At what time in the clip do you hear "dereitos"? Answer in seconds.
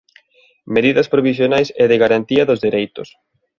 2.65-3.07